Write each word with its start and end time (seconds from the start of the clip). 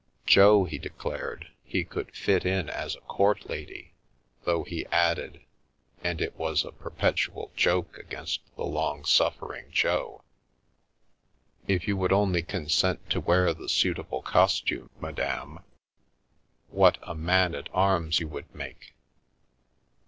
Jo, 0.25 0.63
he 0.63 0.79
declared, 0.79 1.51
he 1.63 1.83
could 1.83 2.11
"fit 2.15 2.43
in" 2.43 2.71
as 2.71 2.95
a 2.95 3.01
court 3.01 3.47
lady, 3.47 3.93
though 4.45 4.63
he 4.63 4.87
added— 4.87 5.41
and 6.03 6.19
it 6.19 6.35
was 6.37 6.65
a 6.65 6.71
perpetual 6.71 7.51
joke 7.55 7.99
against 7.99 8.41
the 8.55 8.63
long 8.65 9.05
suffering 9.05 9.67
Jo 9.69 10.23
—"If 11.75 11.87
you 11.87 11.95
would 11.97 12.11
only 12.11 12.41
consent 12.41 13.11
to 13.11 13.19
wear 13.21 13.53
the 13.53 13.69
suitable 13.69 14.23
costume, 14.23 14.89
Madame, 14.99 15.59
what 16.69 16.97
a 17.03 17.13
man 17.13 17.53
at 17.53 17.69
arms 17.73 18.19
you 18.19 18.27
would 18.27 18.55
make 18.55 18.95